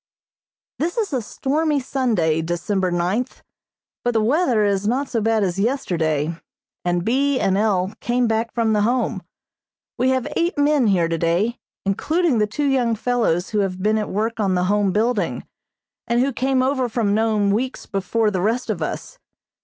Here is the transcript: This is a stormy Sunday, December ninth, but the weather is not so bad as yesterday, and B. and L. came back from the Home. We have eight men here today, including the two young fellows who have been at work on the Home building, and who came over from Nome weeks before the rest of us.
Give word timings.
This 0.79 0.97
is 0.97 1.13
a 1.13 1.21
stormy 1.21 1.79
Sunday, 1.79 2.41
December 2.41 2.89
ninth, 2.89 3.43
but 4.03 4.15
the 4.15 4.19
weather 4.23 4.65
is 4.65 4.87
not 4.87 5.07
so 5.07 5.21
bad 5.21 5.43
as 5.43 5.59
yesterday, 5.59 6.35
and 6.83 7.05
B. 7.05 7.39
and 7.39 7.55
L. 7.55 7.93
came 7.99 8.27
back 8.27 8.51
from 8.51 8.73
the 8.73 8.81
Home. 8.81 9.21
We 9.99 10.09
have 10.09 10.27
eight 10.35 10.57
men 10.57 10.87
here 10.87 11.07
today, 11.07 11.59
including 11.85 12.39
the 12.39 12.47
two 12.47 12.65
young 12.65 12.95
fellows 12.95 13.49
who 13.51 13.59
have 13.59 13.83
been 13.83 13.99
at 13.99 14.09
work 14.09 14.39
on 14.39 14.55
the 14.55 14.63
Home 14.63 14.91
building, 14.91 15.45
and 16.07 16.19
who 16.19 16.33
came 16.33 16.63
over 16.63 16.89
from 16.89 17.13
Nome 17.13 17.51
weeks 17.51 17.85
before 17.85 18.31
the 18.31 18.41
rest 18.41 18.71
of 18.71 18.81
us. 18.81 19.19